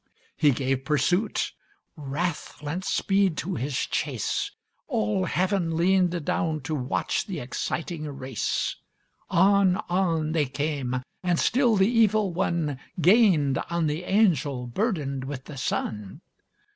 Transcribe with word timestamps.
He 0.35 0.49
gave 0.49 0.83
pursuit. 0.83 1.51
Wrath 1.95 2.59
lent 2.63 2.85
speed 2.85 3.37
to 3.37 3.53
his 3.53 3.77
chase; 3.85 4.49
All 4.87 5.25
heaven 5.25 5.77
leaned 5.77 6.25
down 6.25 6.61
to 6.61 6.73
watch 6.73 7.27
the 7.27 7.39
exciting 7.39 8.07
race. 8.09 8.77
On, 9.29 9.75
on 9.89 10.31
they 10.31 10.47
came, 10.47 11.03
and 11.21 11.37
still 11.37 11.75
the 11.75 11.85
Evil 11.87 12.33
One 12.33 12.79
Gained 12.99 13.59
on 13.69 13.85
the 13.85 14.03
angel 14.05 14.65
burdened 14.65 15.25
with 15.25 15.45
the 15.45 15.55
sun. 15.55 16.21